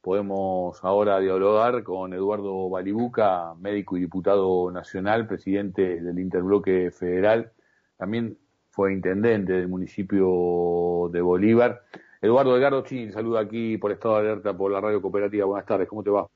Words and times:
podemos 0.00 0.82
ahora 0.84 1.18
dialogar 1.20 1.82
con 1.82 2.12
Eduardo 2.12 2.68
Balibuca, 2.68 3.54
médico 3.58 3.96
y 3.96 4.00
diputado 4.00 4.70
nacional, 4.70 5.26
presidente 5.26 6.00
del 6.00 6.18
Interbloque 6.18 6.90
Federal, 6.90 7.52
también 7.96 8.38
fue 8.70 8.92
intendente 8.92 9.52
del 9.52 9.68
municipio 9.68 11.10
de 11.12 11.20
Bolívar. 11.20 11.82
Eduardo 12.22 12.56
Edgardo 12.56 12.82
Chini, 12.82 13.12
saluda 13.12 13.40
aquí 13.40 13.78
por 13.78 13.92
Estado 13.92 14.16
de 14.16 14.20
Alerta 14.20 14.56
por 14.56 14.70
la 14.70 14.80
Radio 14.80 15.02
Cooperativa. 15.02 15.46
Buenas 15.46 15.66
tardes, 15.66 15.88
¿cómo 15.88 16.02
te 16.02 16.10
va? 16.10 16.26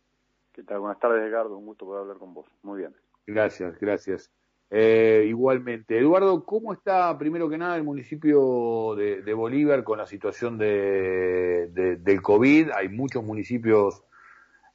¿Qué 0.52 0.62
tal? 0.62 0.80
Buenas 0.80 0.98
tardes, 0.98 1.22
Edgardo. 1.22 1.56
Un 1.58 1.66
gusto 1.66 1.84
poder 1.84 2.02
hablar 2.02 2.18
con 2.18 2.32
vos. 2.32 2.46
Muy 2.62 2.78
bien. 2.78 2.94
Gracias, 3.26 3.78
gracias. 3.80 4.30
Eh, 4.70 5.26
igualmente. 5.28 5.98
Eduardo, 5.98 6.44
¿cómo 6.44 6.72
está 6.72 7.16
primero 7.18 7.48
que 7.48 7.58
nada 7.58 7.76
el 7.76 7.84
municipio 7.84 8.94
de, 8.96 9.34
Bolívar 9.34 9.84
con 9.84 9.98
la 9.98 10.06
situación 10.06 10.58
de, 10.58 11.68
del 12.00 12.22
COVID? 12.22 12.70
Hay 12.70 12.88
muchos 12.88 13.22
municipios 13.24 14.02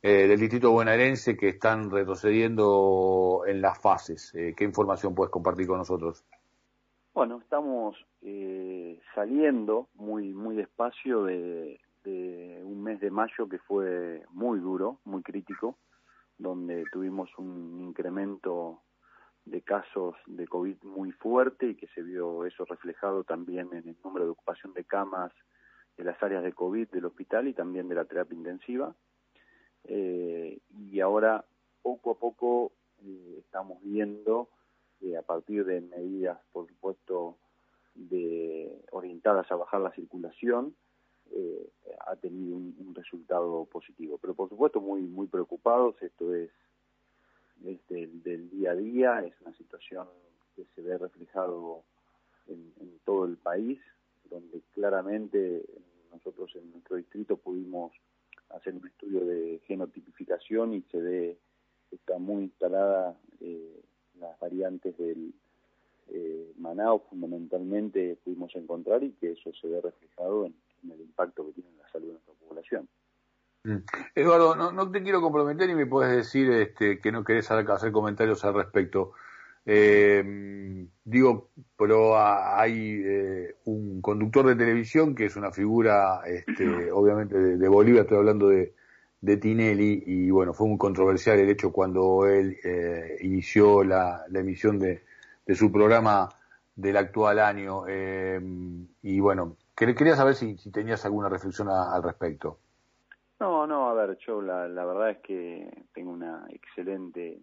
eh, 0.01 0.27
del 0.27 0.39
distrito 0.39 0.71
bonaerense 0.71 1.35
que 1.35 1.49
están 1.49 1.89
retrocediendo 1.89 3.43
en 3.45 3.61
las 3.61 3.81
fases. 3.81 4.33
Eh, 4.35 4.53
¿Qué 4.55 4.63
información 4.63 5.15
puedes 5.15 5.31
compartir 5.31 5.67
con 5.67 5.79
nosotros? 5.79 6.23
Bueno, 7.13 7.39
estamos 7.41 7.97
saliendo 9.15 9.89
muy 9.95 10.33
muy 10.33 10.55
despacio 10.55 11.23
de 11.23 11.79
un 12.63 12.81
mes 12.81 12.99
de 13.01 13.11
mayo 13.11 13.49
que 13.49 13.57
fue 13.59 14.23
muy 14.31 14.59
duro, 14.59 14.99
muy 15.03 15.21
crítico, 15.21 15.77
donde 16.37 16.85
tuvimos 16.91 17.29
un 17.37 17.81
incremento 17.81 18.81
de 19.49 19.61
casos 19.61 20.15
de 20.27 20.47
COVID 20.47 20.83
muy 20.83 21.11
fuerte 21.11 21.67
y 21.67 21.75
que 21.75 21.87
se 21.87 22.03
vio 22.03 22.45
eso 22.45 22.65
reflejado 22.65 23.23
también 23.23 23.69
en 23.73 23.87
el 23.87 23.95
número 24.03 24.25
de 24.25 24.31
ocupación 24.31 24.73
de 24.73 24.83
camas 24.83 25.31
de 25.97 26.03
las 26.03 26.21
áreas 26.21 26.43
de 26.43 26.53
COVID 26.53 26.87
del 26.89 27.05
hospital 27.05 27.47
y 27.47 27.53
también 27.53 27.89
de 27.89 27.95
la 27.95 28.05
terapia 28.05 28.37
intensiva. 28.37 28.95
Eh, 29.85 30.59
y 30.69 30.99
ahora, 30.99 31.43
poco 31.81 32.11
a 32.11 32.19
poco, 32.19 32.71
eh, 33.03 33.37
estamos 33.39 33.81
viendo, 33.83 34.49
eh, 35.01 35.17
a 35.17 35.23
partir 35.23 35.65
de 35.65 35.81
medidas, 35.81 36.39
por 36.51 36.67
supuesto, 36.67 37.37
de, 37.95 38.81
orientadas 38.91 39.51
a 39.51 39.55
bajar 39.55 39.81
la 39.81 39.91
circulación, 39.91 40.75
ha 42.07 42.15
tenido 42.15 42.55
un, 42.55 42.75
un, 42.79 42.95
resultado 42.95 43.65
positivo. 43.65 44.17
Pero, 44.19 44.33
por 44.33 44.49
supuesto, 44.49 44.81
muy, 44.81 45.01
muy 45.01 45.27
preocupados. 45.27 46.01
Esto 46.01 46.33
es 46.33 46.49
del, 47.59 48.49
día 48.49 48.71
a 48.71 48.75
día, 48.75 49.19
es 49.25 49.33
una 49.41 49.55
situación 49.55 50.07
que 50.55 50.65
se 50.75 50.81
ve 50.81 50.97
reflejado 50.97 51.83
en, 52.47 52.73
todo 53.05 53.25
el 53.25 53.37
país, 53.37 53.79
donde 54.29 54.61
claramente 54.73 55.65
nosotros 56.11 56.51
en 56.55 56.71
nuestro 56.71 56.97
distrito 56.97 57.37
pudimos 57.37 57.91
hacer 58.49 58.75
un 58.75 58.85
estudio 58.87 59.25
de 59.25 59.61
genotipificación 59.65 60.73
y 60.73 60.81
se 60.91 60.99
ve, 60.99 61.37
está 61.91 62.17
muy 62.17 62.43
instalada 62.43 63.17
eh, 63.39 63.81
las 64.19 64.37
variantes 64.39 64.97
del 64.97 65.33
eh, 66.07 66.53
Manao 66.57 66.99
fundamentalmente 67.09 68.17
pudimos 68.23 68.55
encontrar 68.55 69.03
y 69.03 69.11
que 69.13 69.31
eso 69.31 69.51
se 69.53 69.67
ve 69.67 69.81
reflejado 69.81 70.45
en 70.45 70.91
el 70.91 71.01
impacto 71.01 71.45
que 71.45 71.53
tiene 71.53 71.69
en 71.69 71.77
la 71.77 71.89
salud 71.89 72.07
de 72.07 72.13
nuestra 72.13 72.33
población. 72.47 72.89
Mm. 73.63 73.77
Eduardo, 74.15 74.55
no, 74.55 74.91
te 74.91 75.03
quiero 75.03 75.21
comprometer 75.21 75.69
y 75.69 75.75
me 75.75 75.85
puedes 75.85 76.15
decir 76.15 76.49
este, 76.51 76.99
que 76.99 77.11
no 77.11 77.23
querés 77.23 77.51
hacer 77.51 77.91
comentarios 77.91 78.43
al 78.45 78.53
respecto. 78.53 79.13
Eh, 79.65 80.87
digo, 81.03 81.49
pero 81.77 82.17
hay 82.17 83.01
eh, 83.05 83.55
un 83.65 84.01
conductor 84.01 84.47
de 84.47 84.55
televisión 84.55 85.13
que 85.13 85.25
es 85.25 85.35
una 85.35 85.51
figura, 85.51 86.21
este, 86.25 86.91
obviamente, 86.91 87.37
de, 87.37 87.67
Bolivia, 87.67 88.01
estoy 88.01 88.17
hablando 88.17 88.49
de, 88.49 88.73
Tinelli, 89.21 90.03
y 90.05 90.31
bueno, 90.31 90.53
fue 90.53 90.67
muy 90.67 90.77
controversial 90.77 91.37
el 91.39 91.49
hecho 91.49 91.71
cuando 91.71 92.25
él 92.25 92.57
eh, 92.63 93.17
inició 93.21 93.83
la, 93.83 94.23
emisión 94.33 94.79
de, 94.79 95.03
su 95.53 95.71
programa 95.71 96.29
del 96.75 96.97
actual 96.97 97.39
año. 97.39 97.83
y 99.01 99.19
bueno, 99.19 99.57
quería 99.75 100.15
saber 100.15 100.35
si, 100.35 100.55
tenías 100.71 101.05
alguna 101.05 101.27
reflexión 101.29 101.69
al 101.69 102.01
respecto. 102.01 102.59
No, 103.39 103.65
no, 103.65 103.89
a 103.89 103.93
ver, 103.93 104.17
yo 104.17 104.41
la, 104.41 104.67
la 104.67 104.85
verdad 104.85 105.11
es 105.11 105.19
que 105.19 105.85
tengo 105.93 106.11
una 106.11 106.45
excelente 106.49 107.41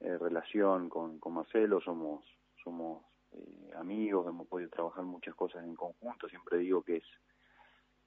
eh, 0.00 0.18
relación 0.18 0.90
con, 0.90 1.18
con 1.18 1.32
Marcelo, 1.32 1.80
somos, 1.80 2.24
somos 2.62 3.02
eh, 3.32 3.70
amigos, 3.76 4.26
hemos 4.28 4.46
podido 4.46 4.68
trabajar 4.68 5.02
muchas 5.04 5.34
cosas 5.34 5.64
en 5.64 5.74
conjunto, 5.74 6.28
siempre 6.28 6.58
digo 6.58 6.82
que 6.82 6.96
es 6.96 7.04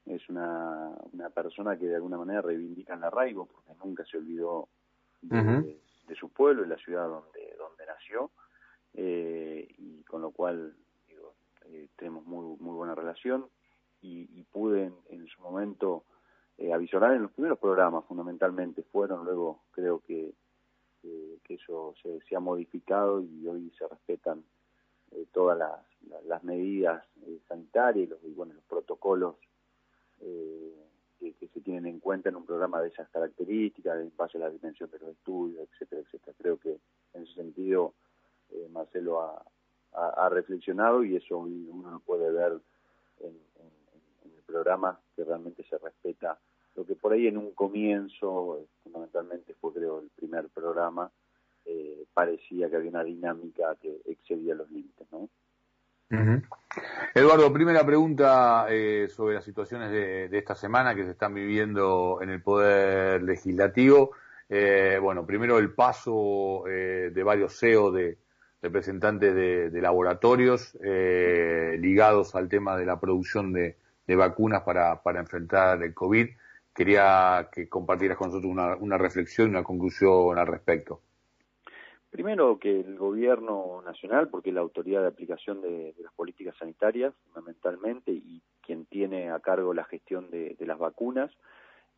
es 0.05 0.29
una, 0.29 0.95
una 1.11 1.29
persona 1.31 1.77
que 1.77 1.85
de 1.85 1.95
alguna 1.95 2.17
manera 2.17 2.41
reivindica 2.41 2.93
el 2.93 3.03
arraigo, 3.03 3.45
porque 3.45 3.73
nunca 3.83 4.05
se 4.05 4.17
olvidó 4.17 4.69
de, 5.21 5.81
su 6.17 6.29
pueblo 6.29 6.63
y 6.63 6.67
la 6.69 6.77
ciudad 6.77 7.09
donde, 7.09 7.53
donde 7.57 7.85
nació, 7.85 8.31
eh, 8.93 9.67
y 9.77 10.03
con 10.05 10.21
lo 10.21 10.31
cual 10.31 10.73
digo, 11.09 11.33
tenemos 11.97 12.25
muy, 12.25 12.55
muy 12.59 12.75
buena 12.75 12.95
relación 12.95 13.49
y, 14.01 14.29
y 14.39 14.43
pude 14.43 14.85
en, 14.85 14.95
en 15.09 15.27
su 15.27 15.41
momento 15.41 16.05
eh, 16.57 16.73
avisorar 16.73 17.13
en 17.13 17.23
los 17.23 17.31
primeros 17.31 17.59
programas 17.59 18.05
fundamentalmente 18.05 18.83
fueron, 18.83 19.25
luego 19.25 19.63
creo 19.71 19.99
que, 19.99 20.33
que 21.43 21.53
eso 21.53 21.93
se, 22.01 22.35
ha 22.35 22.39
modificado 22.39 23.21
y 23.21 23.47
hoy 23.47 23.71
se 23.77 23.87
respetan 23.87 24.43
eh, 25.11 25.25
todas 25.31 25.57
las, 25.57 25.79
las, 26.25 26.43
medidas 26.43 27.03
eh, 27.25 27.39
sanitarias 27.47 28.07
y 28.07 28.09
los, 28.09 28.35
bueno, 28.35 28.53
los 28.53 28.63
protocolos 28.65 29.35
eh, 30.19 30.73
que, 31.19 31.33
se 31.47 31.61
tienen 31.61 31.85
en 31.85 31.99
cuenta 31.99 32.29
en 32.29 32.35
un 32.35 32.45
programa 32.45 32.81
de 32.81 32.89
esas 32.89 33.07
características, 33.09 33.99
en 33.99 34.11
base 34.15 34.37
a 34.37 34.41
la 34.41 34.49
dimensión 34.49 34.89
de 34.91 34.99
los 34.99 35.09
estudios, 35.09 35.67
etcétera, 35.71 36.01
etcétera. 36.01 36.35
Creo 36.37 36.57
que 36.57 36.79
en 37.13 37.23
ese 37.23 37.33
sentido 37.33 37.93
Marcelo 38.71 39.21
ha, 39.21 39.43
ha, 39.93 40.29
reflexionado 40.29 41.03
y 41.03 41.15
eso 41.15 41.37
uno 41.37 41.91
lo 41.91 41.99
puede 41.99 42.31
ver 42.31 42.59
en, 43.19 43.35
en 44.23 44.31
el 44.31 44.43
programa 44.45 44.99
que 45.15 45.23
realmente 45.23 45.63
se 45.63 45.77
respeta 45.77 46.39
lo 46.77 46.85
que 46.85 46.95
por 46.95 47.11
ahí 47.11 47.27
en 47.27 47.37
un 47.37 47.51
comienzo, 47.51 48.67
fundamentalmente 48.83 49.55
fue 49.59 49.73
creo 49.73 49.99
el 49.99 50.09
primer 50.15 50.47
programa, 50.49 51.11
eh, 51.65 52.05
parecía 52.13 52.69
que 52.69 52.75
había 52.75 52.91
una 52.91 53.03
dinámica 53.03 53.75
que 53.81 53.99
excedía 54.05 54.53
los 54.53 54.69
límites, 54.69 55.07
¿no? 55.11 55.27
Eduardo, 57.13 57.51
primera 57.51 57.85
pregunta 57.85 58.67
eh, 58.69 59.09
sobre 59.09 59.35
las 59.35 59.43
situaciones 59.43 59.91
de, 59.91 60.29
esta 60.31 60.55
semana 60.55 60.95
que 60.95 61.03
se 61.03 61.11
están 61.11 61.33
viviendo 61.33 62.19
en 62.21 62.29
el 62.29 62.41
Poder 62.41 63.21
Legislativo. 63.23 64.11
Eh, 64.47 64.99
bueno, 65.01 65.25
primero 65.25 65.57
el 65.57 65.73
paso 65.73 66.63
de 66.65 67.23
varios 67.25 67.59
CEO 67.59 67.91
de 67.91 68.17
representantes 68.61 69.35
de, 69.35 69.81
laboratorios 69.81 70.77
ligados 70.81 72.35
al 72.35 72.47
tema 72.47 72.77
de 72.77 72.85
la 72.85 72.99
producción 72.99 73.51
de, 73.51 73.75
vacunas 74.07 74.61
para 74.61 75.19
enfrentar 75.19 75.83
el 75.83 75.93
COVID 75.93 76.29
quería 76.77 77.49
que 77.51 77.67
compartieras 77.67 78.19
con 78.19 78.27
nosotros 78.27 78.51
una, 78.51 78.75
una 78.75 78.99
reflexión, 78.99 79.49
una 79.49 79.63
conclusión 79.63 80.37
al 80.37 80.45
respecto. 80.45 81.01
Primero 82.11 82.59
que 82.59 82.81
el 82.81 82.95
gobierno 82.99 83.81
nacional, 83.83 84.29
porque 84.29 84.49
es 84.49 84.55
la 84.55 84.61
autoridad 84.61 85.01
de 85.01 85.07
aplicación 85.07 85.59
de, 85.61 85.95
las 85.97 86.13
políticas 86.13 86.55
sanitarias, 86.59 87.15
fundamentalmente, 87.25 88.11
y 88.11 88.43
quien 88.61 88.85
tiene 88.85 89.31
a 89.31 89.39
cargo 89.39 89.73
la 89.73 89.85
gestión 89.85 90.29
de, 90.29 90.55
las 90.59 90.77
vacunas, 90.77 91.31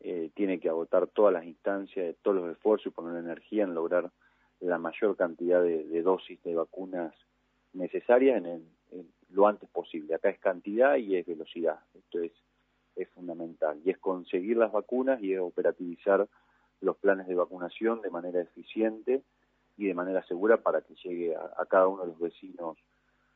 eh, 0.00 0.30
tiene 0.34 0.58
que 0.58 0.70
agotar 0.70 1.08
todas 1.08 1.34
las 1.34 1.44
instancias, 1.44 2.16
todos 2.22 2.38
los 2.38 2.50
esfuerzos 2.50 2.86
y 2.86 2.94
poner 2.94 3.18
energía 3.18 3.64
en 3.64 3.74
lograr 3.74 4.10
la 4.60 4.78
mayor 4.78 5.14
cantidad 5.14 5.62
de, 5.62 6.02
dosis 6.02 6.42
de 6.42 6.54
vacunas 6.54 7.14
necesarias 7.74 8.38
en, 8.38 8.46
en, 8.92 9.12
lo 9.28 9.46
antes 9.46 9.68
posible. 9.68 10.14
Acá 10.14 10.30
es 10.30 10.38
cantidad 10.38 10.96
y 10.96 11.16
es 11.16 11.26
velocidad. 11.26 11.80
Esto 11.94 12.20
es 12.20 12.32
es 12.96 13.08
fundamental 13.10 13.80
y 13.84 13.90
es 13.90 13.98
conseguir 14.30 14.56
las 14.56 14.70
vacunas 14.70 15.20
y 15.22 15.36
operativizar 15.36 16.28
los 16.80 16.96
planes 16.98 17.26
de 17.26 17.34
vacunación 17.34 18.00
de 18.00 18.10
manera 18.10 18.40
eficiente 18.40 19.22
y 19.76 19.86
de 19.86 19.94
manera 19.94 20.24
segura 20.26 20.58
para 20.58 20.82
que 20.82 20.94
llegue 21.02 21.34
a, 21.34 21.66
cada 21.66 21.88
uno 21.88 22.02
de 22.02 22.08
los 22.08 22.18
vecinos 22.20 22.78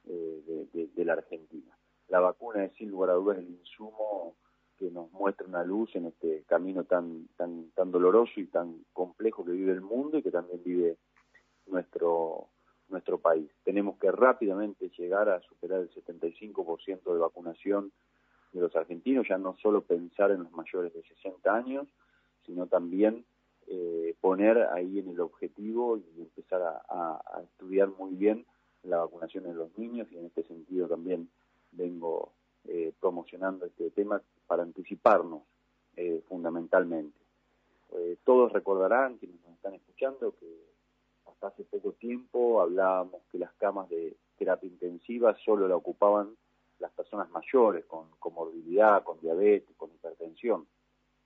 eh, 0.07 0.69
de, 0.95 1.05
la 1.05 1.15
Argentina. 1.15 1.77
La 2.09 2.21
vacuna 2.21 2.65
es 2.65 2.73
sin 2.75 2.91
lugar 2.91 3.11
a 3.11 3.15
dudas 3.15 3.39
el 3.39 3.49
insumo 3.49 4.37
que 4.79 4.91
nos 4.91 5.11
muestra 5.11 5.47
una 5.47 5.65
luz 5.65 5.95
en 5.97 6.07
este 6.07 6.45
camino 6.47 6.85
tan, 6.85 7.27
tan, 7.37 7.71
tan 7.71 7.91
doloroso 7.91 8.39
y 8.39 8.47
tan 8.47 8.85
complejo 8.93 9.45
que 9.45 9.53
vive 9.53 9.73
el 9.73 9.81
mundo 9.81 10.19
y 10.19 10.23
que 10.23 10.31
también 10.31 10.63
vive 10.65 10.97
nuestro, 11.67 12.51
nuestro 12.89 13.19
país. 13.19 13.51
Tenemos 13.65 13.99
que 13.99 14.13
rápidamente 14.13 14.91
llegar 14.97 15.29
a 15.29 15.41
superar 15.41 15.81
el 15.81 15.91
75% 15.91 17.13
de 17.13 17.19
vacunación 17.19 17.93
de 18.55 18.61
los 18.61 18.75
argentinos, 18.77 19.27
ya 19.29 19.37
no 19.37 19.57
solo 19.61 19.83
pensar 19.83 20.31
en 20.31 20.45
los 20.45 20.53
mayores 20.53 20.95
de 20.95 21.03
60 21.03 21.55
años, 21.55 21.89
sino 22.47 22.67
también 22.67 23.25
eh, 23.67 24.15
poner 24.21 24.59
ahí 24.73 24.99
en 24.99 25.09
el 25.09 25.21
objetivo 25.21 25.99
y 25.99 26.21
empezar 26.21 26.63
a, 26.63 27.21
estudiar 27.43 27.89
muy 27.89 28.15
bien 28.15 28.47
la 28.83 28.99
vacunación 28.99 29.45
de 29.45 29.55
los 29.55 29.77
niños 29.79 30.07
y 30.11 30.19
en 30.19 30.27
este 30.27 30.45
sentido 30.45 30.87
también 30.87 31.29
vengo 31.73 32.33
eh, 32.67 32.93
promocionando 33.01 33.67
este 33.67 33.91
tema 33.91 34.21
para 34.47 34.63
anticiparnos 34.63 35.43
eh, 35.97 36.23
fundamentalmente. 36.29 37.19
eh, 37.93 38.17
todos 38.25 38.53
recordarán, 38.53 39.17
quienes 39.19 39.41
nos 39.43 39.55
están 39.55 39.75
escuchando, 39.75 40.35
que 40.39 40.47
hasta 41.27 41.49
hace 41.49 41.65
poco 41.65 41.93
tiempo 41.93 42.61
hablábamos 42.61 43.23
que 43.31 43.39
las 43.39 43.53
camas 43.55 43.89
de 43.89 44.17
terapia 44.37 44.69
intensiva 44.69 45.37
solo 45.45 45.69
la 45.69 45.77
ocupaban 45.77 46.37
las 46.85 46.93
personas 46.93 47.31
mayores 47.31 47.87
con 47.87 48.11
comorbilidad, 48.19 49.03
con 49.05 49.19
diabetes, 49.19 49.75
con 49.79 49.91
hipertensión. 49.91 50.67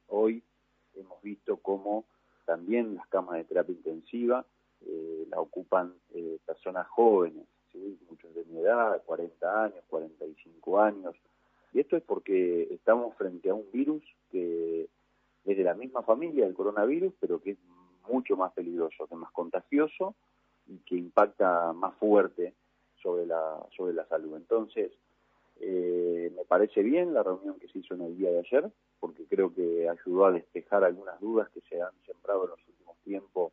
Hoy 0.07 0.41
hemos 0.95 1.21
visto 1.21 1.57
cómo 1.57 2.05
también 2.45 2.95
las 2.95 3.09
camas 3.09 3.39
de 3.39 3.45
terapia 3.45 3.75
intensiva 3.75 4.47
eh, 4.87 5.27
la 5.29 5.41
ocupan 5.41 5.95
eh, 6.15 6.39
personas 6.47 6.87
jóvenes, 6.87 7.45
muchos 8.09 8.33
de 8.35 8.45
mi 8.45 8.61
edad, 8.61 9.03
40 9.05 9.65
años, 9.65 9.85
45 9.89 10.81
años. 10.81 11.17
Y 11.73 11.81
esto 11.81 11.97
es 11.97 12.05
porque 12.05 12.69
estamos 12.71 13.17
frente 13.17 13.51
a 13.51 13.55
un 13.55 13.67
virus 13.73 14.05
que 14.31 14.89
es 15.45 15.57
de 15.57 15.65
la 15.65 15.75
misma 15.75 16.03
familia 16.03 16.45
del 16.45 16.55
coronavirus, 16.55 17.13
pero 17.19 17.41
que 17.41 17.53
es 17.53 17.59
mucho 18.09 18.37
más 18.37 18.53
peligroso, 18.53 19.09
que 19.09 19.15
es 19.15 19.21
más 19.21 19.33
contagioso 19.33 20.15
y 20.69 20.79
que 20.79 20.95
impacta 20.95 21.73
más 21.73 21.95
fuerte 21.97 22.55
sobre 23.03 23.27
la, 23.27 23.67
sobre 23.77 23.93
la 23.93 24.07
salud. 24.07 24.37
Entonces, 24.37 24.93
eh, 25.61 26.33
me 26.37 26.45
parece 26.45 26.83
bien 26.83 27.13
la 27.13 27.23
reunión 27.23 27.59
que 27.59 27.69
se 27.69 27.81
hizo 27.81 27.95
en 27.95 28.03
el 28.03 28.17
día 28.17 28.31
de 28.31 28.41
ayer, 28.41 28.71
porque 29.01 29.25
creo 29.27 29.53
que 29.55 29.89
ayudó 29.89 30.27
a 30.27 30.33
despejar 30.33 30.85
algunas 30.85 31.21
dudas 31.21 31.49
que 31.51 31.61
se 31.63 31.81
han 31.81 31.93
sembrado 32.07 32.45
en 32.45 32.51
los 32.51 32.69
últimos 32.69 32.97
tiempos 32.99 33.53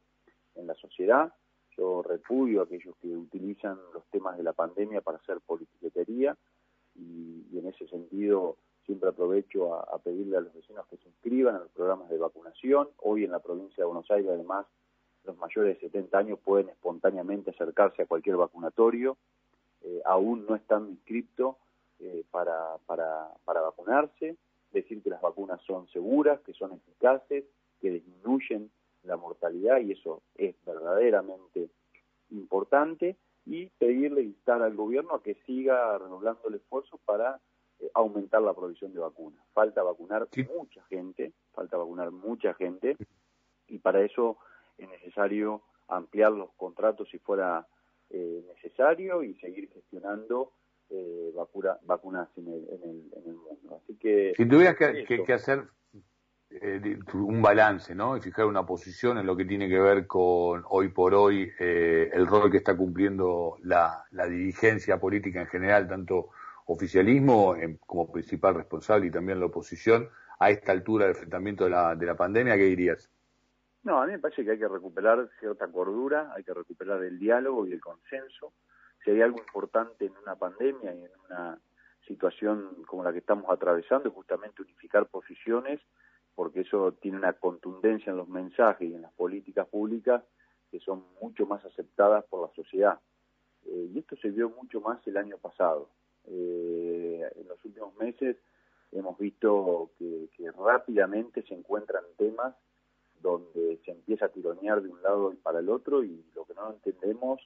en 0.56 0.68
la 0.68 0.76
sociedad. 0.76 1.34
Yo 1.78 2.04
repudio 2.04 2.62
a 2.62 2.64
aquellos 2.66 2.96
que 3.02 3.08
utilizan 3.08 3.78
los 3.94 4.06
temas 4.06 4.38
de 4.38 4.44
la 4.44 4.54
pandemia 4.54 5.02
para 5.02 5.18
hacer 5.18 5.40
politiquetería 5.46 6.38
y, 6.96 7.58
en 7.58 7.68
ese 7.68 7.88
sentido 7.88 8.58
siempre 8.86 9.10
aprovecho 9.10 9.74
a, 9.74 9.82
a, 9.82 9.98
pedirle 9.98 10.38
a 10.38 10.42
los 10.42 10.54
vecinos 10.54 10.86
que 10.88 10.98
se 10.98 11.10
inscriban 11.10 11.56
a 11.56 11.60
los 11.60 11.72
programas 11.72 12.10
de 12.10 12.20
vacunación. 12.20 12.88
Hoy 12.98 13.24
en 13.24 13.32
la 13.32 13.40
provincia 13.40 13.78
de 13.78 13.86
Buenos 13.86 14.10
Aires, 14.12 14.30
además, 14.30 14.68
los 15.24 15.36
mayores 15.38 15.76
de 15.76 15.88
70 15.88 16.16
años 16.16 16.40
pueden 16.44 16.70
espontáneamente 16.70 17.50
acercarse 17.50 18.04
a 18.04 18.06
cualquier 18.06 18.38
vacunatorio. 18.38 19.18
Eh, 19.82 20.02
aún 20.06 20.46
no 20.48 20.56
están 20.56 20.88
inscritos 20.90 21.56
eh, 22.00 22.24
para, 22.32 22.78
para, 22.86 23.30
para 23.44 23.62
vacunarse. 23.62 24.36
Decir 24.72 25.02
que 25.02 25.10
las 25.10 25.22
vacunas 25.22 25.62
son 25.62 25.88
seguras, 25.90 26.42
que 26.42 26.54
son 26.54 26.74
eficaces, 26.74 27.46
que 27.80 27.90
disminuyen 27.90 28.70
la 29.04 29.18
mortalidad 29.18 29.80
y 29.80 29.92
eso 29.92 30.22
es 30.36 30.56
verdaderamente 30.66 31.70
importante 32.32 33.16
y 33.46 33.68
pedirle 33.78 34.24
instar 34.24 34.62
al 34.62 34.76
gobierno 34.76 35.14
a 35.14 35.24
que 35.24 35.36
siga 35.46 35.98
redoblando 35.98 36.48
el 36.48 36.56
esfuerzo 36.56 37.00
para 37.06 37.40
eh, 37.80 37.90
aumentar 37.94 38.42
la 38.42 38.54
provisión 38.54 38.94
de 38.94 39.00
vacunas. 39.00 39.44
Falta 39.54 39.84
vacunar 39.84 40.28
mucha 40.56 40.84
gente, 40.86 41.34
falta 41.54 41.78
vacunar 41.78 42.12
mucha 42.12 42.54
gente 42.56 42.98
y 43.68 43.80
para 43.80 44.02
eso 44.02 44.38
es 44.78 44.90
necesario 44.90 45.62
ampliar 45.88 46.32
los 46.32 46.52
contratos 46.54 47.08
si 47.10 47.20
fuera 47.20 47.68
eh, 48.10 48.44
necesario 48.48 49.24
y 49.24 49.36
seguir 49.36 49.70
gestionando 49.72 50.52
eh, 50.96 51.32
vacuna, 51.36 51.78
vacunas 51.84 52.30
en 52.38 52.48
el, 52.48 52.68
en, 52.70 52.90
el, 52.90 53.04
en 53.16 53.30
el 53.30 53.36
mundo. 53.36 53.82
Así 53.84 53.96
que 53.98 54.34
si 54.36 54.46
tuvieras 54.46 54.76
que, 54.76 55.04
que, 55.06 55.24
que 55.24 55.34
hacer 55.34 55.64
eh, 56.50 57.00
un 57.14 57.42
balance, 57.42 57.94
¿no? 57.94 58.16
Y 58.16 58.22
fijar 58.22 58.46
una 58.46 58.66
posición 58.66 59.18
en 59.18 59.26
lo 59.26 59.36
que 59.36 59.46
tiene 59.46 59.68
que 59.68 59.80
ver 59.80 60.08
con 60.08 60.64
hoy 60.70 60.90
por 60.90 61.14
hoy 61.14 61.52
eh, 61.60 62.10
el 62.14 62.28
rol 62.28 62.50
que 62.50 62.58
está 62.58 62.78
cumpliendo 62.78 63.58
la, 63.64 64.06
la, 64.12 64.26
dirigencia 64.28 65.00
política 65.00 65.42
en 65.42 65.48
general, 65.48 65.88
tanto 65.88 66.30
oficialismo 66.68 67.56
como 67.86 68.12
principal 68.12 68.56
responsable 68.56 69.08
y 69.08 69.12
también 69.12 69.40
la 69.40 69.48
oposición 69.48 70.10
a 70.40 70.50
esta 70.50 70.72
altura 70.72 71.06
del 71.06 71.16
enfrentamiento 71.16 71.66
de 71.66 71.70
la, 71.72 71.96
de 71.96 72.06
la 72.06 72.16
pandemia, 72.16 72.56
¿qué 72.56 72.64
dirías? 72.64 73.10
No, 73.84 74.02
a 74.02 74.06
mí 74.06 74.14
me 74.14 74.20
parece 74.20 74.44
que 74.44 74.52
hay 74.52 74.58
que 74.58 74.68
recuperar 74.68 75.30
cierta 75.40 75.68
cordura, 75.68 76.34
hay 76.36 76.44
que 76.44 76.54
recuperar 76.54 77.04
el 77.04 77.20
diálogo 77.20 77.68
y 77.68 77.74
el 77.74 77.80
consenso. 77.80 78.54
Si 79.06 79.12
hay 79.12 79.22
algo 79.22 79.38
importante 79.38 80.08
en 80.08 80.18
una 80.18 80.36
pandemia 80.36 80.96
y 80.96 81.06
en 81.06 81.12
una 81.30 81.62
situación 82.08 82.84
como 82.88 83.04
la 83.04 83.14
que 83.14 83.20
estamos 83.20 83.46
atravesando, 83.50 84.10
es 84.10 84.16
justamente 84.16 84.64
unificar 84.64 85.06
posiciones 85.06 85.80
porque 86.34 86.62
eso 86.62 86.92
tiene 86.94 87.18
una 87.18 87.34
contundencia 87.34 88.10
en 88.10 88.18
los 88.18 88.28
mensajes 88.28 88.90
y 88.90 88.96
en 88.96 89.04
las 89.04 89.14
políticas 89.14 89.68
públicas 89.68 90.24
que 90.72 90.80
son 90.80 91.06
mucho 91.22 91.46
más 91.46 91.64
aceptadas 91.64 92.26
por 92.26 92.50
la 92.50 92.54
sociedad. 92.56 93.00
Eh, 93.68 93.92
y 93.94 94.00
esto 94.00 94.16
se 94.18 94.32
vio 94.32 94.50
mucho 94.50 94.82
más 94.82 95.06
el 95.08 95.18
año 95.18 95.38
pasado. 95.38 95.90
Eh, 96.26 97.24
en 97.36 97.48
los 97.48 97.64
últimos 97.64 97.96
meses 97.98 98.38
hemos 98.92 99.18
visto 99.20 99.92
que, 100.00 100.30
que, 100.36 100.52
rápidamente 100.52 101.44
se 101.44 101.54
encuentran 101.54 102.04
temas 102.18 102.56
donde 103.22 103.80
se 103.86 103.92
empieza 103.92 104.26
a 104.26 104.30
tironear 104.30 104.82
de 104.82 104.90
un 104.90 105.02
lado 105.04 105.32
y 105.32 105.36
para 105.38 105.60
el 105.60 105.70
otro 105.70 106.04
y 106.04 106.26
lo 106.34 106.46
que 106.46 106.56
no 106.56 106.72
entendemos 106.72 107.40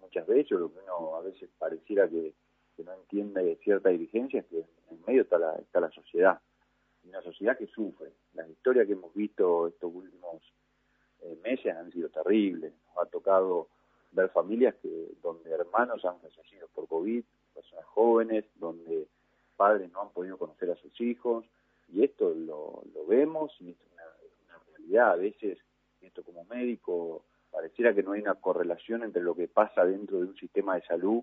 muchas 0.00 0.26
veces, 0.26 0.52
lo 0.52 0.72
que 0.72 0.80
uno 0.80 1.16
a 1.16 1.22
veces 1.22 1.48
pareciera 1.58 2.08
que, 2.08 2.34
no 2.84 2.92
entiende 2.92 3.56
cierta 3.64 3.88
dirigencia, 3.88 4.40
es 4.40 4.46
que 4.46 4.58
en 4.90 5.02
medio 5.06 5.22
está 5.22 5.38
la, 5.38 5.54
está 5.56 5.80
la 5.80 5.90
sociedad 5.90 6.38
una 7.08 7.22
sociedad 7.22 7.56
que 7.56 7.66
sufre. 7.66 8.12
Las 8.34 8.48
historias 8.48 8.86
que 8.86 8.92
hemos 8.92 9.14
visto 9.14 9.68
estos 9.68 9.92
últimos 9.94 10.42
eh, 11.22 11.38
meses 11.42 11.74
han 11.74 11.92
sido 11.92 12.08
terribles. 12.08 12.72
Nos 12.88 13.06
ha 13.06 13.10
tocado 13.10 13.68
ver 14.12 14.28
familias 14.30 14.74
que 14.82 15.12
donde 15.22 15.50
hermanos 15.50 16.04
han 16.04 16.20
fallecido 16.20 16.68
por 16.74 16.88
COVID, 16.88 17.22
personas 17.54 17.84
jóvenes, 17.86 18.44
donde 18.56 19.06
padres 19.56 19.90
no 19.92 20.02
han 20.02 20.10
podido 20.10 20.38
conocer 20.38 20.70
a 20.70 20.76
sus 20.76 21.00
hijos, 21.00 21.44
y 21.88 22.02
esto 22.02 22.34
lo, 22.34 22.82
lo 22.92 23.06
vemos 23.06 23.52
y 23.60 23.70
es 23.70 23.76
una, 23.92 24.02
una 24.44 24.62
realidad. 24.70 25.12
A 25.12 25.16
veces, 25.16 25.58
esto 26.00 26.22
como 26.22 26.44
médico, 26.44 27.24
pareciera 27.56 27.94
que 27.94 28.02
no 28.02 28.12
hay 28.12 28.20
una 28.20 28.34
correlación 28.34 29.02
entre 29.02 29.22
lo 29.22 29.34
que 29.34 29.48
pasa 29.48 29.84
dentro 29.84 30.18
de 30.18 30.26
un 30.26 30.36
sistema 30.36 30.74
de 30.74 30.82
salud 30.82 31.22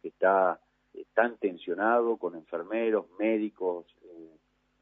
que 0.00 0.08
está 0.08 0.58
eh, 0.94 1.04
tan 1.12 1.36
tensionado 1.36 2.16
con 2.16 2.34
enfermeros, 2.34 3.06
médicos, 3.18 3.86
eh, 4.02 4.34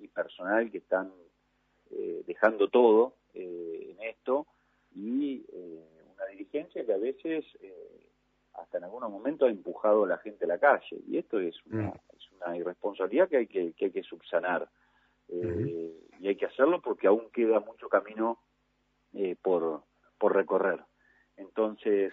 y 0.02 0.08
personal 0.08 0.70
que 0.70 0.78
están 0.78 1.12
eh, 1.90 2.22
dejando 2.26 2.68
todo 2.68 3.14
eh, 3.34 3.94
en 3.96 4.08
esto 4.08 4.46
y 4.94 5.44
eh, 5.52 5.84
una 6.14 6.26
dirigencia 6.26 6.84
que 6.84 6.92
a 6.92 6.98
veces 6.98 7.44
hasta 8.54 8.78
en 8.78 8.84
algunos 8.84 9.10
momentos 9.10 9.48
ha 9.48 9.50
empujado 9.50 10.04
a 10.04 10.08
la 10.08 10.18
gente 10.18 10.44
a 10.44 10.48
la 10.48 10.58
calle 10.58 11.00
y 11.06 11.16
esto 11.16 11.40
es 11.40 11.54
una, 11.66 11.88
mm. 11.88 12.16
es 12.16 12.32
una 12.32 12.56
irresponsabilidad 12.56 13.28
que 13.28 13.38
hay 13.38 13.46
que, 13.46 13.72
que 13.72 13.86
hay 13.86 13.90
que 13.90 14.02
subsanar 14.02 14.68
y 15.28 16.28
hay 16.28 16.36
que 16.36 16.46
hacerlo 16.46 16.82
porque 16.82 17.06
aún 17.06 17.30
queda 17.30 17.58
mucho 17.60 17.88
camino 17.88 18.38
por, 19.40 19.82
por 20.18 20.36
recorrer. 20.36 20.80
Entonces, 21.36 22.12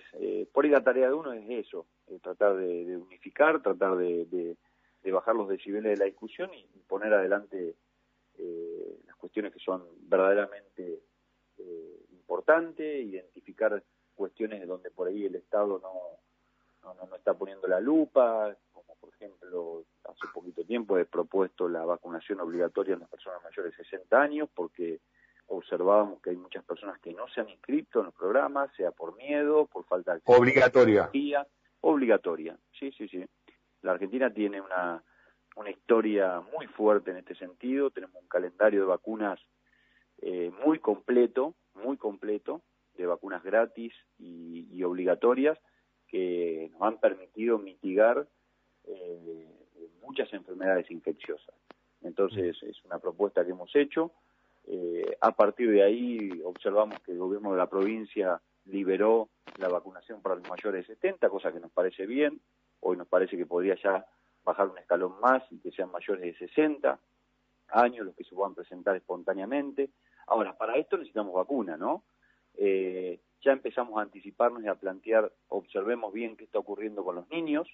por 0.54 0.66
ahí 0.66 0.72
la 0.72 0.84
tarea 0.84 1.08
de 1.08 1.14
uno 1.14 1.34
es 1.34 1.50
eso, 1.50 1.86
tratar 2.22 2.56
de, 2.56 2.98
unificar, 2.98 3.62
tratar 3.62 3.98
de, 3.98 4.26
de 4.26 4.58
de 5.04 5.12
bajar 5.12 5.36
los 5.36 5.48
decibeles 5.48 5.92
de 5.92 5.98
la 5.98 6.06
discusión 6.06 6.50
y 6.54 6.66
poner 6.88 7.14
adelante 7.14 7.76
eh, 8.38 9.00
las 9.06 9.16
cuestiones 9.16 9.54
que 9.54 9.60
son 9.60 9.84
verdaderamente 10.02 11.02
eh, 11.58 12.06
importantes, 12.12 13.06
identificar 13.06 13.82
cuestiones 14.16 14.68
donde 14.68 14.92
por 14.92 15.08
ahí 15.08 15.26
el 15.26 15.36
Estado 15.36 15.80
no, 15.80 16.94
no, 16.94 17.08
no 17.08 17.16
está 17.16 17.34
poniendo 17.34 17.68
la 17.68 17.80
lupa, 17.80 18.56
como 18.74 18.96
por 18.96 19.14
ejemplo 19.14 19.86
hace 20.04 20.28
poquito 20.34 20.66
tiempo 20.66 20.98
he 20.98 21.06
propuesto 21.06 21.70
la 21.70 21.86
vacunación 21.86 22.42
obligatoria 22.42 22.96
en 22.96 23.02
las 23.02 23.10
personas 23.10 23.42
mayores 23.44 23.78
de 23.78 23.84
60 23.84 24.22
años 24.22 24.50
porque 24.54 25.00
observábamos 25.50 26.22
que 26.22 26.30
hay 26.32 26.38
muchas 26.38 26.64
personas 26.64 27.00
que 27.00 27.14
no 27.14 27.28
se 27.28 27.42
han 27.42 27.50
inscrito 27.50 28.00
en 28.00 28.06
los 28.06 28.16
programas, 28.16 28.70
sea 28.76 28.92
por 28.92 29.16
miedo, 29.16 29.66
por 29.68 29.86
falta 29.86 30.14
de 30.16 30.22
obligatoria. 30.26 31.48
Obligatoria, 31.82 32.58
sí, 32.78 32.92
sí, 32.92 33.08
sí. 33.08 33.24
La 33.82 33.92
Argentina 33.94 34.34
tiene 34.34 34.60
una, 34.62 35.04
una 35.56 35.70
historia 35.70 36.42
muy 36.42 36.68
fuerte 36.68 37.12
en 37.12 37.18
este 37.18 37.36
sentido, 37.36 37.90
tenemos 37.90 38.22
un 38.22 38.28
calendario 38.28 38.82
de 38.82 38.88
vacunas 38.88 39.40
eh, 40.22 40.52
muy 40.66 40.80
completo, 40.80 41.56
muy 41.76 41.98
completo, 41.98 42.62
de 42.96 43.06
vacunas 43.06 43.42
gratis 43.44 43.94
y, 44.18 44.68
y 44.72 44.84
obligatorias 44.84 45.58
que 46.08 46.70
nos 46.74 46.82
han 46.82 47.00
permitido 47.00 47.58
mitigar 47.58 48.28
eh, 48.86 49.48
muchas 50.02 50.32
enfermedades 50.34 50.90
infecciosas. 50.92 51.56
Entonces 52.02 52.58
es 52.64 52.84
una 52.86 53.00
propuesta 53.00 53.46
que 53.46 53.52
hemos 53.52 53.74
hecho. 53.76 54.12
Eh, 54.72 55.18
a 55.20 55.32
partir 55.32 55.72
de 55.72 55.82
ahí 55.82 56.42
observamos 56.46 57.00
que 57.00 57.12
el 57.12 57.18
gobierno 57.18 57.52
de 57.52 57.58
la 57.58 57.68
provincia 57.68 58.40
liberó 58.66 59.30
la 59.58 59.68
vacunación 59.68 60.22
para 60.22 60.36
los 60.36 60.48
mayores 60.48 60.88
de 60.88 60.94
70, 60.94 61.28
cosa 61.30 61.52
que 61.52 61.60
nos 61.60 61.72
parece 61.72 62.06
bien. 62.06 62.40
Hoy 62.82 62.96
nos 62.96 63.08
parece 63.08 63.36
que 63.36 63.48
podría 63.48 63.76
ya 63.82 64.06
bajar 64.44 64.68
un 64.68 64.78
escalón 64.78 65.20
más 65.20 65.42
y 65.52 65.58
que 65.58 65.72
sean 65.72 65.92
mayores 65.92 66.22
de 66.22 66.48
60 66.48 67.00
años 67.70 68.06
los 68.06 68.16
que 68.16 68.24
se 68.24 68.36
puedan 68.36 68.54
presentar 68.54 68.96
espontáneamente. 68.96 69.90
Ahora, 70.28 70.56
para 70.56 70.78
esto 70.78 70.98
necesitamos 70.98 71.34
vacuna, 71.34 71.76
¿no? 71.76 72.04
Eh, 72.56 73.20
ya 73.42 73.54
empezamos 73.54 73.98
a 73.98 74.04
anticiparnos 74.04 74.64
y 74.64 74.68
a 74.68 74.76
plantear, 74.76 75.32
observemos 75.48 76.14
bien 76.14 76.36
qué 76.36 76.44
está 76.44 76.60
ocurriendo 76.60 77.04
con 77.04 77.16
los 77.16 77.28
niños. 77.30 77.68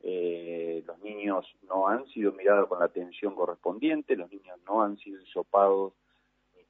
Eh, 0.00 0.82
los 0.84 0.98
niños 0.98 1.46
no 1.62 1.86
han 1.86 2.06
sido 2.08 2.32
mirados 2.32 2.68
con 2.68 2.80
la 2.80 2.86
atención 2.86 3.36
correspondiente, 3.36 4.16
los 4.16 4.30
niños 4.30 4.58
no 4.66 4.82
han 4.82 4.96
sido 4.98 5.22
hisopados 5.22 5.92
ni 5.94 6.03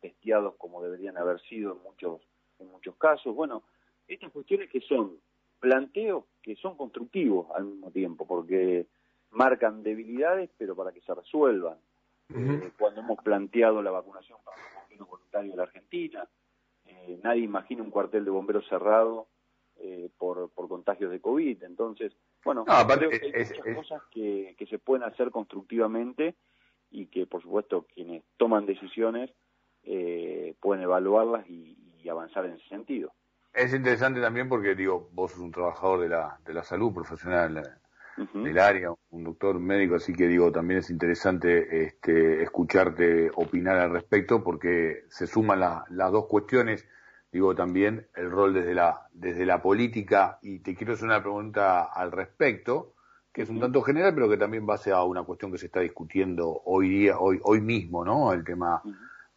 testeados 0.04 0.54
como 0.56 0.82
deberían 0.82 1.16
haber 1.16 1.40
sido 1.40 1.72
en 1.72 1.82
muchos, 1.82 2.20
en 2.58 2.70
muchos 2.70 2.94
casos. 2.96 3.34
Bueno, 3.34 3.62
estas 4.06 4.30
cuestiones 4.32 4.68
que 4.68 4.82
son 4.82 5.16
planteos 5.60 6.24
que 6.42 6.56
son 6.56 6.76
constructivos 6.76 7.46
al 7.54 7.64
mismo 7.64 7.90
tiempo, 7.90 8.26
porque 8.26 8.86
marcan 9.30 9.82
debilidades, 9.82 10.50
pero 10.58 10.76
para 10.76 10.92
que 10.92 11.00
se 11.00 11.14
resuelvan. 11.14 11.78
Eh, 12.28 12.70
cuando 12.78 13.00
hemos 13.00 13.18
planteado 13.22 13.80
la 13.80 13.90
vacunación 13.90 14.38
para 14.44 14.58
los 14.58 14.74
bomberos 14.74 15.08
voluntarios 15.08 15.52
de 15.52 15.56
la 15.56 15.62
Argentina, 15.62 16.28
eh, 16.84 17.18
nadie 17.22 17.42
imagina 17.42 17.82
un 17.82 17.90
cuartel 17.90 18.26
de 18.26 18.30
bomberos 18.30 18.68
cerrado 18.68 19.26
eh, 19.76 20.10
por, 20.18 20.50
por 20.50 20.68
contagios 20.68 21.10
de 21.10 21.20
COVID. 21.20 21.62
Entonces, 21.62 22.12
bueno, 22.44 22.66
creo 22.66 23.08
que 23.10 23.20
hay 23.24 23.32
muchas 23.32 23.74
cosas 23.74 24.02
que, 24.10 24.54
que 24.58 24.66
se 24.66 24.78
pueden 24.78 25.04
hacer 25.04 25.30
constructivamente 25.30 26.34
y 26.90 27.06
que, 27.06 27.26
por 27.26 27.40
supuesto, 27.40 27.86
quienes 27.94 28.22
toman 28.36 28.66
decisiones 28.66 29.30
pueden 30.60 30.82
evaluarlas 30.82 31.48
y, 31.48 31.76
avanzar 32.08 32.44
en 32.44 32.52
ese 32.52 32.68
sentido. 32.68 33.12
Es 33.54 33.72
interesante 33.72 34.20
también 34.20 34.46
porque, 34.46 34.74
digo, 34.74 35.08
vos 35.12 35.30
sos 35.32 35.40
un 35.40 35.50
trabajador 35.50 36.00
de 36.00 36.10
la, 36.10 36.38
de 36.44 36.52
la 36.52 36.62
salud 36.62 36.92
profesional 36.92 37.80
del 38.16 38.58
área, 38.58 38.92
un 39.10 39.24
doctor 39.24 39.58
médico, 39.58 39.96
así 39.96 40.12
que 40.12 40.28
digo, 40.28 40.52
también 40.52 40.80
es 40.80 40.90
interesante 40.90 41.84
este, 41.84 42.42
escucharte 42.42 43.30
opinar 43.34 43.78
al 43.78 43.90
respecto 43.90 44.44
porque 44.44 45.04
se 45.08 45.26
suman 45.26 45.60
las 45.60 46.12
dos 46.12 46.26
cuestiones, 46.26 46.86
digo 47.32 47.54
también 47.54 48.06
el 48.14 48.30
rol 48.30 48.54
desde 48.54 48.74
la, 48.74 49.08
desde 49.12 49.46
la 49.46 49.60
política. 49.60 50.38
Y 50.42 50.60
te 50.60 50.74
quiero 50.74 50.92
hacer 50.92 51.06
una 51.06 51.22
pregunta 51.22 51.84
al 51.84 52.12
respecto, 52.12 52.94
que 53.32 53.42
es 53.42 53.48
un 53.48 53.58
tanto 53.58 53.82
general, 53.82 54.14
pero 54.14 54.28
que 54.28 54.36
también 54.36 54.66
va 54.68 54.76
a 54.76 55.04
una 55.04 55.24
cuestión 55.24 55.50
que 55.50 55.58
se 55.58 55.66
está 55.66 55.80
discutiendo 55.80 56.62
hoy 56.66 56.88
día, 56.88 57.18
hoy, 57.18 57.40
hoy 57.42 57.60
mismo, 57.60 58.04
¿no? 58.04 58.32
El 58.32 58.44
tema 58.44 58.80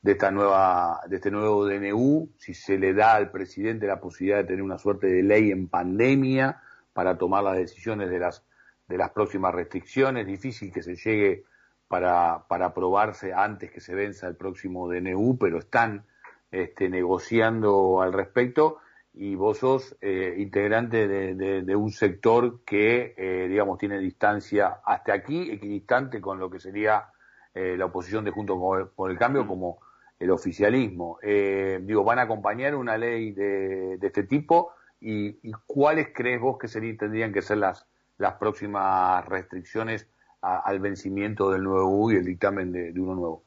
de 0.08 0.14
esta 0.14 0.32
nueva, 0.32 1.02
de 1.10 1.18
este 1.18 1.30
nuevo 1.30 1.66
DNU, 1.66 2.30
si 2.38 2.54
se 2.54 2.80
le 2.80 2.94
da 2.94 3.16
al 3.16 3.30
presidente 3.30 3.88
la 3.88 4.00
posibilidad 4.00 4.38
de 4.38 4.46
tener 4.46 4.64
una 4.64 4.78
suerte 4.78 5.08
de 5.08 5.22
ley 5.22 5.52
en 5.52 5.68
pandemia 5.68 6.62
para 6.94 7.18
tomar 7.18 7.44
las 7.44 7.58
decisiones 7.58 8.10
de 8.10 8.20
las 8.20 8.48
de 8.88 8.98
las 8.98 9.12
próximas 9.12 9.54
restricciones, 9.54 10.26
difícil 10.26 10.72
que 10.72 10.82
se 10.82 10.96
llegue 10.96 11.44
para, 11.90 12.46
para 12.48 12.68
aprobarse 12.68 13.34
antes 13.34 13.70
que 13.70 13.82
se 13.82 13.94
venza 13.94 14.28
el 14.28 14.38
próximo 14.38 14.88
DNU, 14.90 15.38
pero 15.38 15.60
están 15.60 16.06
este, 16.52 16.88
negociando 16.88 18.02
al 18.02 18.14
respecto. 18.14 18.78
Y 19.14 19.36
vos 19.36 19.58
sos 19.58 19.98
eh, 20.00 20.36
integrante 20.38 21.08
de, 21.08 21.76
un 21.76 21.92
sector 21.92 22.64
que, 22.64 23.14
eh, 23.18 23.48
digamos, 23.50 23.78
tiene 23.78 23.98
distancia 24.00 24.80
hasta 24.86 25.12
aquí, 25.12 25.52
equidistante 25.52 26.22
con 26.22 26.40
lo 26.40 26.50
que 26.50 26.60
sería 26.60 27.10
eh, 27.54 27.76
la 27.78 27.86
oposición 27.86 28.24
de 28.24 28.32
Junto 28.32 28.58
por 28.96 29.12
el 29.12 29.18
Cambio 29.18 29.48
como 29.48 29.80
el 30.20 30.32
oficialismo. 30.32 31.20
digo, 31.22 32.04
¿van 32.04 32.20
a 32.20 32.24
acompañar 32.24 32.76
una 32.76 32.98
ley 32.98 33.32
de, 33.32 33.98
de 33.98 34.08
este 34.08 34.24
tipo? 34.24 34.72
Y, 35.00 35.38
¿Y, 35.48 35.52
cuáles 35.68 36.08
crees 36.14 36.42
vos 36.42 36.58
que 36.58 36.68
serían, 36.68 36.98
tendrían 36.98 37.32
que 37.32 37.42
ser 37.42 37.58
las, 37.60 37.88
las 38.18 38.34
próximas 38.36 39.26
restricciones 39.28 40.10
al 40.42 40.80
vencimiento 40.80 41.52
del 41.52 41.64
nuevo 41.64 41.90
U 41.90 42.12
y 42.12 42.16
el 42.16 42.26
dictamen 42.26 42.72
de, 42.72 42.92
uno 43.00 43.16
nuevo? 43.16 43.44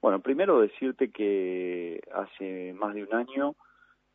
Bueno, 0.00 0.20
primero 0.20 0.60
decirte 0.60 1.10
que 1.10 2.00
hace 2.12 2.72
más 2.74 2.94
de 2.94 3.02
un 3.02 3.14
año 3.14 3.56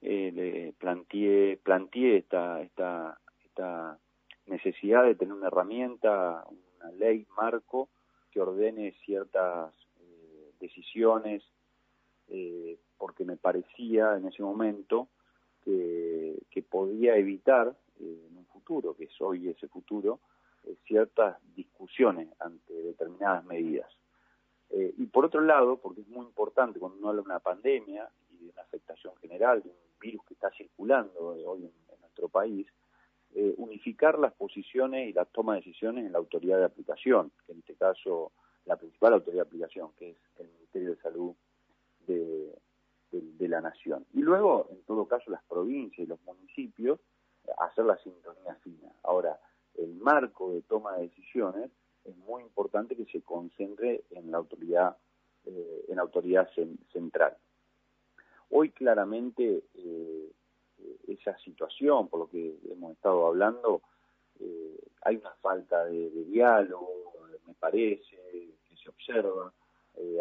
eh, 0.01 0.31
le 0.33 0.73
planteé, 0.79 1.59
planteé 1.61 2.17
esta, 2.17 2.61
esta, 2.61 3.17
esta 3.45 3.97
necesidad 4.45 5.03
de 5.03 5.15
tener 5.15 5.33
una 5.33 5.47
herramienta, 5.47 6.45
una 6.49 6.91
ley 6.93 7.27
marco 7.35 7.89
que 8.31 8.39
ordene 8.39 8.93
ciertas 9.05 9.73
eh, 9.75 9.82
decisiones, 10.63 11.43
eh, 12.29 12.77
porque 12.97 13.25
me 13.25 13.37
parecía 13.37 14.15
en 14.17 14.27
ese 14.27 14.41
momento 14.41 15.09
que, 15.63 16.37
que 16.49 16.61
podía 16.61 17.15
evitar 17.17 17.75
en 17.99 18.37
un 18.37 18.45
futuro, 18.47 18.95
que 18.95 19.05
es 19.05 19.21
hoy 19.21 19.49
ese 19.49 19.67
futuro, 19.67 20.19
eh, 20.65 20.75
ciertas 20.85 21.37
discusiones 21.55 22.29
ante 22.39 22.73
determinadas 22.73 23.43
medidas. 23.45 23.89
Eh, 24.69 24.93
y 24.97 25.05
por 25.07 25.25
otro 25.25 25.41
lado, 25.41 25.77
porque 25.77 26.01
es 26.01 26.07
muy 26.07 26.25
importante 26.25 26.79
cuando 26.79 26.97
uno 26.97 27.09
habla 27.09 27.21
de 27.21 27.25
una 27.25 27.39
pandemia 27.39 28.09
y 28.31 28.37
de 28.37 28.49
una 28.49 28.61
afectación 28.61 29.15
general, 29.17 29.61
de 29.61 29.69
un 29.69 29.99
virus 29.99 30.23
que 30.25 30.33
está 30.33 30.49
circulando 30.51 31.35
eh, 31.35 31.45
hoy 31.45 31.65
en, 31.65 31.73
nuestro 31.99 32.29
país, 32.29 32.67
unificar 33.57 34.19
las 34.19 34.31
posiciones 34.33 35.09
y 35.09 35.13
la 35.13 35.25
toma 35.25 35.53
de 35.53 35.61
decisiones 35.61 36.05
en 36.05 36.11
la 36.11 36.19
autoridad 36.19 36.59
de 36.59 36.65
aplicación, 36.65 37.31
que 37.43 37.53
en 37.53 37.59
este 37.59 37.73
caso 37.73 38.31
la 38.65 38.77
principal 38.77 39.13
autoridad 39.13 39.43
de 39.43 39.47
aplicación, 39.47 39.91
que 39.97 40.11
es 40.11 40.17
el 40.39 40.47
Ministerio 40.49 40.91
de 40.91 41.01
Salud 41.01 41.33
de, 42.07 42.59
la 43.47 43.61
Nación. 43.61 44.05
Y 44.13 44.21
luego, 44.21 44.67
en 44.71 44.81
todo 44.83 45.05
caso, 45.05 45.29
las 45.29 45.43
provincias 45.43 46.05
y 46.05 46.09
los 46.09 46.19
municipios 46.23 46.99
hacer 47.59 47.85
la 47.85 47.97
sintonía 47.97 48.55
fina. 48.63 48.89
Ahora, 49.03 49.39
el 49.75 49.93
marco 49.95 50.53
de 50.53 50.61
toma 50.61 50.95
de 50.95 51.03
decisiones 51.03 51.69
es 52.05 52.15
muy 52.17 52.41
importante 52.41 52.95
que 52.95 53.05
se 53.05 53.21
concentre 53.21 54.03
en 54.11 54.31
la 54.31 54.37
autoridad, 54.37 54.97
eh, 55.45 55.85
en 55.89 55.97
la 55.97 56.49
central. 56.91 57.37
Hoy 58.49 58.69
claramente 58.71 59.63
eh, 59.75 60.31
esa 61.07 61.37
situación, 61.39 62.07
por 62.07 62.21
lo 62.21 62.29
que 62.29 62.57
hemos 62.69 62.93
estado 62.93 63.27
hablando, 63.27 63.81
eh, 64.39 64.77
hay 65.01 65.17
una 65.17 65.33
falta 65.41 65.85
de, 65.85 66.09
diálogo, 66.25 66.89
me 67.47 67.53
parece, 67.55 68.17
se 68.83 68.89
observa, 68.89 69.51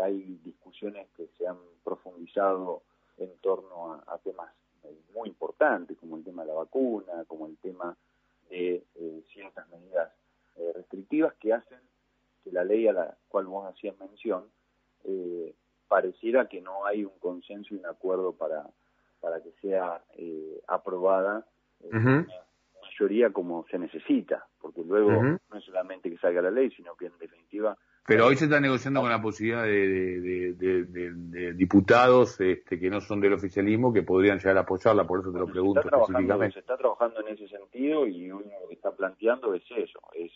hay 0.03 0.39
discusiones 0.45 1.09
que 1.17 1.29
se 1.39 1.47
han 1.47 1.59
profundizado 1.83 2.83
en 3.17 3.31
torno 3.39 4.03
a 4.07 4.19
temas 4.19 4.51
muy 5.15 5.29
importantes, 5.29 5.97
como 5.99 6.17
el 6.17 6.25
tema 6.25 6.43
de 6.43 6.49
la 6.49 6.55
vacuna, 6.55 7.25
como 7.27 7.47
el 7.47 7.57
tema 7.59 7.97
de 8.51 8.83
eh, 8.95 9.23
ciertas 9.33 9.69
medidas 9.69 10.13
eh, 10.57 10.73
restrictivas 10.75 11.35
que 11.35 11.53
hacen 11.53 11.79
que 12.45 12.51
la 12.53 12.65
ley 12.65 12.89
a 12.89 12.93
la 12.93 13.17
cual 13.29 13.47
vos 13.47 13.67
hacías 13.73 13.99
mención 13.99 14.45
eh, 15.05 15.55
pareciera 15.89 16.49
que 16.49 16.61
no 16.61 16.85
hay 16.85 17.05
un 17.05 17.19
consenso 17.19 17.75
y 17.75 17.79
un 17.79 17.87
acuerdo 17.87 18.33
para, 18.33 18.69
para 19.21 19.43
que 19.43 19.53
sea 19.61 20.03
aprobada 20.67 21.47
en 21.81 22.27
mayoría 22.83 23.31
como 23.31 23.67
se 23.71 23.79
necesita, 23.79 24.47
porque 24.61 24.83
luego 24.83 25.23
no 25.23 25.59
es 25.59 25.65
solamente 25.65 26.11
que 26.11 26.19
salga 26.19 26.43
la 26.43 26.51
ley, 26.51 26.71
sino 26.71 26.97
que 26.97 27.07
en 27.07 27.19
definitiva 27.19 27.77
pero 28.07 28.27
hoy 28.27 28.37
se 28.37 28.45
está 28.45 28.59
negociando 28.61 29.01
con 29.01 29.11
la 29.11 29.23
posibilidad 29.23 29.63
de, 29.63 30.55
diputados 31.55 32.41
este, 32.41 32.79
que 32.79 32.91
no 32.91 33.01
son 33.01 33.21
del 33.21 33.35
oficialismo 33.35 33.93
que 33.93 34.03
podrían 34.03 34.39
llegar 34.39 34.59
a 34.59 34.63
apoyarla, 34.63 35.07
por 35.07 35.21
eso 35.21 35.33
te 35.33 35.39
lo 35.39 35.47
pregunto 35.47 35.83
se 35.83 35.89
está 35.89 35.99
específicamente. 35.99 36.55
Se 36.55 36.61
está 36.61 36.77
trabajando 36.77 37.21
en 37.21 37.29
ese 37.35 37.49
sentido 37.49 38.07
y 38.07 38.31
uno 38.31 38.51
lo 38.61 38.69
que 38.69 38.75
está 38.75 38.91
planteando 38.91 39.55
es 39.55 39.63
eso, 39.71 40.01
es 40.15 40.33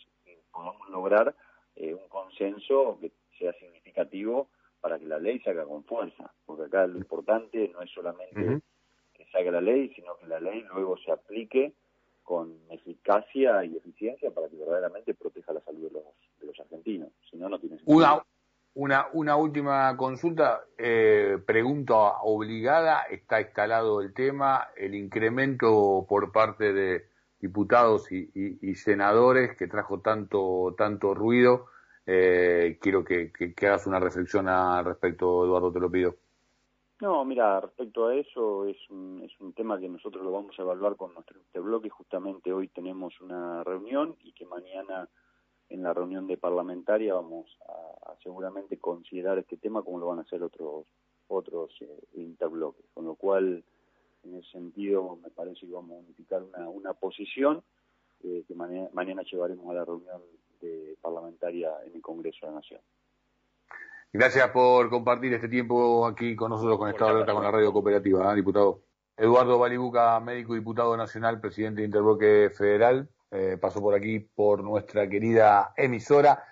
podamos 0.51 0.89
lograr 0.89 1.35
eh, 1.75 1.93
un 1.93 2.07
consenso 2.07 2.97
que 2.99 3.11
sea 3.37 3.53
significativo 3.53 4.49
para 4.79 4.97
que 4.97 5.05
la 5.05 5.19
ley 5.19 5.39
se 5.39 5.49
haga 5.49 5.65
con 5.65 5.83
fuerza, 5.83 6.33
porque 6.45 6.63
acá 6.63 6.87
lo 6.87 6.97
importante 6.97 7.69
no 7.73 7.81
es 7.81 7.91
solamente 7.91 8.61
que 9.13 9.25
se 9.25 9.37
haga 9.37 9.51
la 9.51 9.61
ley, 9.61 9.91
sino 9.95 10.15
que 10.17 10.27
la 10.27 10.39
ley 10.39 10.63
luego 10.73 10.97
se 10.97 11.11
aplique 11.11 11.73
con 12.27 12.53
eficacia 12.69 13.63
y 13.63 13.77
eficiencia 13.77 14.31
para 14.31 14.49
que 14.49 14.57
verdaderamente 14.57 15.13
proteja 15.13 15.53
la 15.53 15.61
salud 15.61 15.87
de 15.87 15.91
los 15.91 16.03
los 16.41 16.59
argentinos, 16.59 17.09
si 17.31 17.37
no, 17.37 17.47
no 17.47 17.57
tiene. 17.57 17.77
Una, 17.85 18.21
una, 18.73 19.07
una 19.13 19.37
última 19.37 19.95
consulta, 19.95 20.65
eh, 20.77 21.37
pregunta 21.45 21.95
obligada, 22.21 23.03
está 23.03 23.39
instalado 23.39 24.01
el 24.01 24.13
tema, 24.13 24.67
el 24.75 24.93
incremento 24.93 26.05
por 26.09 26.33
parte 26.33 26.73
de 26.73 27.05
diputados 27.39 28.11
y, 28.11 28.75
senadores 28.75 29.55
que 29.55 29.67
trajo 29.67 30.01
tanto, 30.01 30.75
tanto 30.77 31.13
ruido, 31.13 31.67
eh, 32.05 32.77
quiero 32.81 33.05
que, 33.05 33.31
que, 33.31 33.67
hagas 33.67 33.87
una 33.87 34.01
reflexión 34.01 34.49
al 34.49 34.83
respecto, 34.83 35.45
Eduardo, 35.45 35.71
te 35.71 35.79
lo 35.79 35.89
pido. 35.89 36.15
No, 36.99 37.23
mira, 37.25 37.61
respecto 37.61 38.07
a 38.07 38.15
eso, 38.15 38.65
es 38.65 38.77
un, 38.89 39.21
es 39.23 39.31
un 39.39 39.53
tema 39.53 39.79
que 39.79 39.87
nosotros 39.87 40.23
lo 40.23 40.31
vamos 40.31 40.57
a 40.57 40.63
evaluar 40.63 40.95
con 40.95 41.13
nuestro 41.13 41.39
este 41.39 41.59
bloque. 41.59 41.89
Justamente 41.89 42.51
hoy 42.51 42.69
tenemos 42.69 43.19
una 43.21 43.63
reunión 43.63 44.15
y 44.23 44.31
que 44.31 44.45
mañana 44.45 45.07
en 45.69 45.83
la 45.83 45.93
reunión 45.93 46.25
de 46.25 46.37
parlamentaria 46.37 47.13
vamos 47.13 47.45
a, 47.67 48.15
seguramente 48.23 48.79
considerar 48.79 49.37
este 49.37 49.57
tema 49.57 49.83
como 49.83 49.99
lo 49.99 50.07
van 50.07 50.19
a 50.19 50.21
hacer 50.23 50.41
otros 50.41 50.87
otros 51.29 51.71
eh, 51.81 52.07
interbloques, 52.13 52.85
con 52.93 53.05
lo 53.05 53.15
cual 53.15 53.63
en 54.23 54.35
ese 54.35 54.49
sentido 54.49 55.17
me 55.21 55.29
parece 55.29 55.67
que 55.67 55.73
vamos 55.73 55.97
a 55.97 55.99
unificar 55.99 56.41
una, 56.41 56.69
una 56.69 56.93
posición 56.93 57.61
eh, 58.23 58.43
que 58.47 58.55
mañana, 58.55 59.21
llevaremos 59.23 59.69
a 59.69 59.73
la 59.73 59.85
reunión 59.85 60.21
de 60.61 60.97
parlamentaria 61.01 61.71
en 61.85 61.95
el 61.95 62.01
Congreso 62.01 62.45
de 62.45 62.47
la 62.47 62.59
Nación. 62.59 62.81
Gracias 64.13 64.49
por 64.51 64.89
compartir 64.89 65.33
este 65.33 65.49
tiempo 65.49 66.05
aquí 66.07 66.35
con 66.35 66.49
nosotros 66.49 66.77
con 66.77 66.89
Estado 66.89 67.19
de 67.19 67.31
con 67.31 67.43
la 67.43 67.51
radio 67.51 67.73
cooperativa, 67.73 68.31
¿eh, 68.31 68.35
diputado. 68.35 68.83
Eduardo 69.17 69.59
Balibuca, 69.59 70.19
médico 70.19 70.53
diputado 70.53 70.95
nacional, 70.95 71.41
presidente 71.41 71.81
de 71.81 71.87
Interbloque 71.87 72.49
Federal. 72.55 73.09
Eh, 73.31 73.57
pasó 73.59 73.81
por 73.81 73.95
aquí 73.95 74.19
por 74.19 74.63
nuestra 74.63 75.09
querida 75.09 75.73
emisora. 75.75 76.43